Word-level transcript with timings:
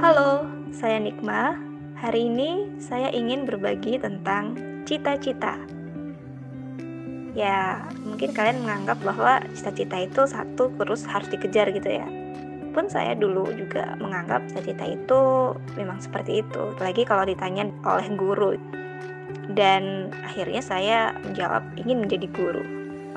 Halo, 0.00 0.48
saya 0.74 0.96
Nikma. 0.96 1.54
Hari 2.00 2.32
ini 2.32 2.66
saya 2.80 3.12
ingin 3.12 3.44
berbagi 3.44 4.00
tentang 4.00 4.56
cita-cita. 4.88 5.54
Ya, 7.36 7.86
mungkin 8.02 8.34
kalian 8.34 8.66
menganggap 8.66 8.98
bahwa 9.06 9.38
cita-cita 9.54 10.02
itu 10.02 10.26
satu 10.26 10.72
terus 10.74 11.06
harus 11.06 11.30
dikejar 11.30 11.70
gitu 11.70 11.94
ya. 11.94 12.08
Pun 12.74 12.90
saya 12.90 13.14
dulu 13.14 13.54
juga 13.54 13.94
menganggap 14.02 14.50
cita-cita 14.50 14.88
itu 14.88 15.20
memang 15.78 16.02
seperti 16.02 16.42
itu. 16.42 16.74
Lagi 16.82 17.06
kalau 17.06 17.22
ditanya 17.22 17.70
oleh 17.86 18.08
guru. 18.18 18.58
Dan 19.50 20.14
akhirnya 20.24 20.62
saya 20.62 20.98
menjawab 21.26 21.62
ingin 21.80 22.06
menjadi 22.06 22.26
guru. 22.30 22.62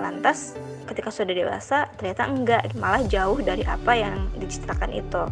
Lantas 0.00 0.56
ketika 0.88 1.12
sudah 1.12 1.36
dewasa 1.36 1.86
ternyata 2.00 2.26
enggak, 2.26 2.62
malah 2.76 3.04
jauh 3.06 3.38
dari 3.38 3.62
apa 3.62 3.92
yang 3.94 4.28
diciptakan 4.40 4.90
itu 4.90 5.24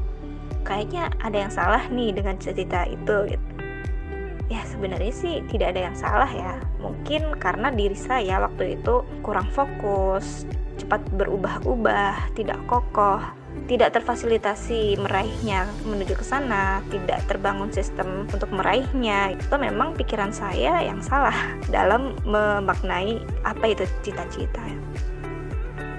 kayaknya 0.65 1.11
ada 1.25 1.39
yang 1.47 1.53
salah 1.53 1.83
nih 1.91 2.15
dengan 2.15 2.37
cita-cita 2.39 2.87
itu 2.87 3.35
gitu. 3.35 3.47
Ya 4.51 4.63
sebenarnya 4.67 5.15
sih 5.15 5.43
tidak 5.47 5.75
ada 5.75 5.91
yang 5.91 5.97
salah 5.99 6.31
ya. 6.31 6.59
Mungkin 6.83 7.39
karena 7.39 7.71
diri 7.71 7.95
saya 7.95 8.43
waktu 8.43 8.79
itu 8.79 9.07
kurang 9.23 9.47
fokus, 9.55 10.47
cepat 10.79 11.03
berubah-ubah, 11.15 12.35
tidak 12.35 12.59
kokoh, 12.67 13.23
tidak 13.71 13.95
terfasilitasi 13.95 14.99
meraihnya 14.99 15.63
menuju 15.87 16.19
ke 16.19 16.27
sana, 16.27 16.83
tidak 16.91 17.23
terbangun 17.31 17.71
sistem 17.71 18.27
untuk 18.27 18.51
meraihnya. 18.51 19.39
Itu 19.39 19.55
memang 19.63 19.95
pikiran 19.95 20.35
saya 20.35 20.83
yang 20.83 20.99
salah 20.99 21.55
dalam 21.75 22.19
memaknai 22.27 23.23
apa 23.47 23.71
itu 23.71 23.87
cita-cita. 24.03 24.67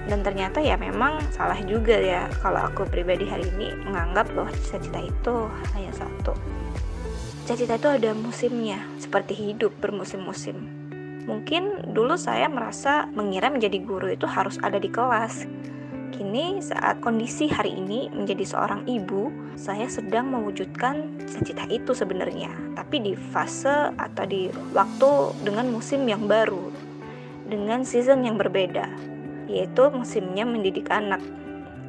Dan 0.04 0.20
ternyata 0.20 0.60
ya 0.60 0.76
memang 0.76 1.16
salah 1.32 1.56
juga 1.64 1.96
ya 1.96 2.28
kalau 2.44 2.68
aku 2.68 2.84
pribadi 2.84 3.24
hari 3.24 3.48
ini 3.56 3.72
menganggap 3.88 4.28
bahwa 4.36 4.52
cita-cita 4.52 5.08
itu 5.08 5.34
hanya 5.72 5.92
satu. 5.96 6.36
Cita-cita 7.48 7.80
itu 7.80 7.88
ada 7.88 8.10
musimnya 8.12 8.84
seperti 9.00 9.32
hidup 9.32 9.72
bermusim-musim. 9.80 10.68
Mungkin 11.24 11.96
dulu 11.96 12.20
saya 12.20 12.52
merasa 12.52 13.08
mengira 13.16 13.48
menjadi 13.48 13.80
guru 13.80 14.12
itu 14.12 14.28
harus 14.28 14.60
ada 14.60 14.76
di 14.76 14.92
kelas 14.92 15.48
Kini 16.12 16.60
saat 16.60 17.00
kondisi 17.00 17.48
hari 17.48 17.72
ini 17.72 18.12
menjadi 18.12 18.44
seorang 18.44 18.84
ibu, 18.84 19.32
saya 19.56 19.88
sedang 19.88 20.28
mewujudkan 20.28 21.24
cita-cita 21.24 21.64
itu 21.72 21.96
sebenarnya, 21.96 22.52
tapi 22.76 23.00
di 23.00 23.12
fase 23.16 23.90
atau 23.96 24.24
di 24.28 24.52
waktu 24.76 25.10
dengan 25.42 25.72
musim 25.72 26.04
yang 26.04 26.28
baru, 26.28 26.68
dengan 27.48 27.82
season 27.82 28.22
yang 28.28 28.36
berbeda 28.36 29.12
yaitu 29.52 29.92
musimnya 29.92 30.48
mendidik 30.48 30.88
anak. 30.88 31.20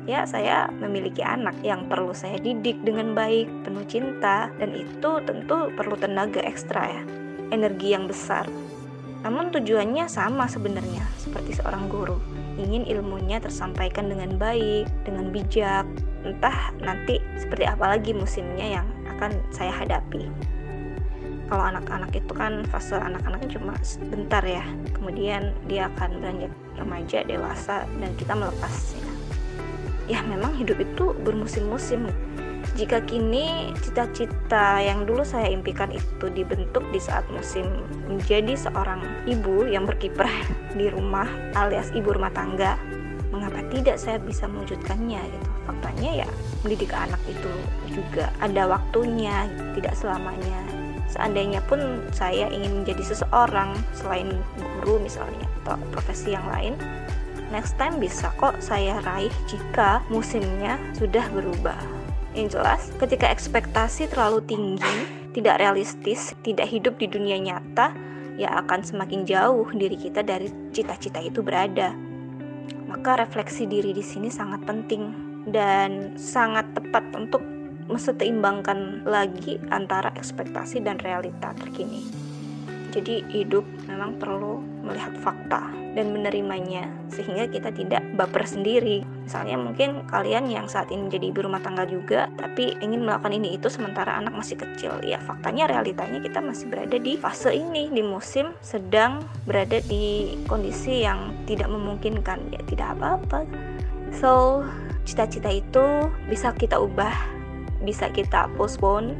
Ya, 0.03 0.27
saya 0.27 0.67
memiliki 0.83 1.23
anak 1.23 1.55
yang 1.63 1.87
perlu 1.87 2.11
saya 2.11 2.35
didik 2.35 2.83
dengan 2.83 3.15
baik, 3.15 3.47
penuh 3.63 3.87
cinta, 3.87 4.51
dan 4.59 4.75
itu 4.75 5.23
tentu 5.23 5.71
perlu 5.79 5.95
tenaga 5.95 6.43
ekstra 6.43 6.91
ya, 6.91 7.03
energi 7.55 7.95
yang 7.95 8.11
besar. 8.11 8.43
Namun 9.23 9.55
tujuannya 9.55 10.11
sama 10.11 10.51
sebenarnya, 10.51 11.07
seperti 11.15 11.55
seorang 11.55 11.87
guru. 11.87 12.42
Ingin 12.59 12.85
ilmunya 12.85 13.41
tersampaikan 13.41 14.09
dengan 14.09 14.37
baik, 14.37 14.85
dengan 15.03 15.33
bijak, 15.33 15.85
entah 16.21 16.73
nanti 16.79 17.17
seperti 17.35 17.65
apa 17.65 17.97
lagi 17.97 18.13
musimnya 18.13 18.81
yang 18.81 18.87
akan 19.17 19.41
saya 19.49 19.73
hadapi. 19.73 20.29
Kalau 21.49 21.63
anak-anak 21.69 22.13
itu 22.13 22.33
kan 22.33 22.65
fase 22.69 22.97
anak-anaknya 22.97 23.49
cuma 23.57 23.73
sebentar 23.81 24.41
ya. 24.41 24.63
Kemudian 24.93 25.53
dia 25.65 25.89
akan 25.93 26.21
beranjak 26.21 26.53
remaja 26.77 27.19
dewasa 27.25 27.85
dan 28.01 28.11
kita 28.17 28.33
melepasnya 28.33 29.13
ya 30.07 30.19
memang 30.27 30.51
hidup 30.59 30.83
itu 30.83 31.15
bermusim-musim 31.23 32.11
jika 32.73 33.05
kini 33.05 33.69
cita-cita 33.85 34.81
yang 34.81 35.05
dulu 35.05 35.21
saya 35.21 35.45
impikan 35.53 35.93
itu 35.93 36.25
dibentuk 36.33 36.81
di 36.89 36.97
saat 36.97 37.21
musim 37.29 37.69
menjadi 38.09 38.57
seorang 38.57 39.05
ibu 39.29 39.69
yang 39.69 39.85
berkiprah 39.85 40.33
di 40.73 40.89
rumah 40.89 41.29
alias 41.53 41.93
ibu 41.93 42.09
rumah 42.09 42.33
tangga 42.33 42.73
mengapa 43.29 43.61
tidak 43.69 43.97
saya 44.01 44.17
bisa 44.21 44.49
mewujudkannya 44.49 45.21
gitu? 45.21 45.49
Faktanya 45.69 46.25
ya 46.25 46.29
mendidik 46.65 46.93
anak 46.93 47.21
itu 47.29 47.53
juga 47.93 48.29
ada 48.41 48.65
waktunya 48.65 49.49
tidak 49.77 49.93
selamanya. 49.93 50.61
Seandainya 51.13 51.61
pun 51.69 52.01
saya 52.09 52.49
ingin 52.49 52.81
menjadi 52.81 53.13
seseorang 53.13 53.77
selain 53.93 54.33
guru 54.57 54.97
misalnya 54.97 55.45
atau 55.61 55.77
profesi 55.93 56.33
yang 56.33 56.45
lain 56.49 56.73
next 57.53 57.77
time 57.77 58.01
bisa 58.01 58.33
kok 58.41 58.57
saya 58.57 58.97
raih 59.05 59.29
jika 59.45 60.01
musimnya 60.09 60.81
sudah 60.97 61.21
berubah 61.29 61.77
yang 62.33 62.49
jelas 62.49 62.89
ketika 62.97 63.29
ekspektasi 63.29 64.09
terlalu 64.09 64.41
tinggi 64.45 64.97
tidak 65.33 65.61
realistis 65.61 66.33
tidak 66.41 66.69
hidup 66.69 66.97
di 66.97 67.09
dunia 67.09 67.37
nyata 67.37 67.93
ya 68.37 68.49
akan 68.65 68.81
semakin 68.81 69.25
jauh 69.25 69.65
diri 69.73 69.97
kita 69.97 70.25
dari 70.25 70.49
cita-cita 70.73 71.21
itu 71.21 71.45
berada 71.45 71.93
maka 72.89 73.25
refleksi 73.25 73.65
diri 73.65 73.93
di 73.93 74.05
sini 74.05 74.29
sangat 74.29 74.65
penting 74.65 75.33
dan 75.49 76.15
sangat 76.15 76.63
tepat 76.77 77.03
untuk 77.17 77.43
meseimbangkan 77.91 79.03
lagi 79.03 79.59
antara 79.71 80.11
ekspektasi 80.15 80.79
dan 80.83 80.99
realita 81.03 81.51
terkini. 81.59 82.07
Jadi 82.93 83.25
hidup 83.33 83.65
memang 83.89 84.21
perlu 84.21 84.61
melihat 84.85 85.17
fakta 85.19 85.73
dan 85.97 86.13
menerimanya 86.13 86.85
sehingga 87.09 87.49
kita 87.49 87.73
tidak 87.73 88.05
baper 88.13 88.45
sendiri. 88.45 89.01
Misalnya 89.23 89.55
mungkin 89.55 90.03
kalian 90.11 90.51
yang 90.51 90.67
saat 90.67 90.91
ini 90.91 91.07
menjadi 91.07 91.25
ibu 91.31 91.39
rumah 91.47 91.63
tangga 91.63 91.87
juga 91.87 92.27
tapi 92.35 92.75
ingin 92.83 93.07
melakukan 93.07 93.31
ini 93.31 93.55
itu 93.55 93.71
sementara 93.71 94.19
anak 94.19 94.35
masih 94.35 94.59
kecil. 94.59 94.99
Ya 94.99 95.17
faktanya 95.23 95.71
realitanya 95.71 96.19
kita 96.19 96.43
masih 96.43 96.67
berada 96.67 96.99
di 96.99 97.15
fase 97.15 97.55
ini 97.55 97.87
di 97.87 98.03
musim 98.03 98.51
sedang 98.59 99.23
berada 99.47 99.79
di 99.87 100.35
kondisi 100.45 101.07
yang 101.07 101.31
tidak 101.47 101.71
memungkinkan 101.71 102.51
ya 102.51 102.59
tidak 102.67 102.99
apa-apa. 102.99 103.47
So 104.11 104.63
cita-cita 105.07 105.51
itu 105.51 106.11
bisa 106.27 106.51
kita 106.55 106.79
ubah 106.79 107.15
bisa 107.83 108.07
kita 108.07 108.47
postpone 108.55 109.19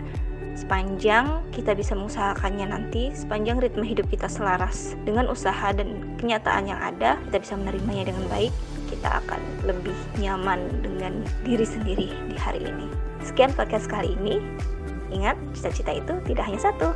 sepanjang 0.53 1.41
kita 1.51 1.73
bisa 1.73 1.97
mengusahakannya 1.97 2.69
nanti 2.69 3.11
sepanjang 3.11 3.59
ritme 3.59 3.83
hidup 3.83 4.07
kita 4.07 4.29
selaras 4.29 4.93
dengan 5.03 5.27
usaha 5.27 5.73
dan 5.73 6.15
kenyataan 6.21 6.69
yang 6.69 6.79
ada 6.79 7.17
kita 7.29 7.37
bisa 7.41 7.53
menerimanya 7.57 8.13
dengan 8.13 8.23
baik 8.29 8.53
kita 8.93 9.25
akan 9.25 9.41
lebih 9.65 9.97
nyaman 10.21 10.69
dengan 10.85 11.25
diri 11.41 11.65
sendiri 11.65 12.13
di 12.29 12.37
hari 12.37 12.61
ini 12.61 12.85
sekian 13.25 13.49
podcast 13.57 13.89
kali 13.89 14.13
ini 14.21 14.37
ingat 15.09 15.33
cita-cita 15.57 15.97
itu 15.97 16.13
tidak 16.29 16.45
hanya 16.45 16.61
satu 16.61 16.93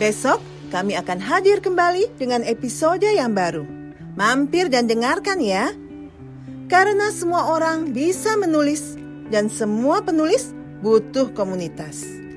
Besok 0.00 0.40
kami 0.72 0.96
akan 0.96 1.20
hadir 1.20 1.60
kembali 1.60 2.16
dengan 2.16 2.40
episode 2.40 3.04
yang 3.04 3.36
baru. 3.36 3.68
Mampir 4.16 4.72
dan 4.72 4.88
dengarkan 4.88 5.44
ya. 5.44 5.76
Karena 6.72 7.12
semua 7.12 7.52
orang 7.52 7.92
bisa 7.92 8.32
menulis 8.40 8.96
dan 9.28 9.52
semua 9.52 10.00
penulis 10.00 10.56
butuh 10.80 11.36
komunitas. 11.36 12.29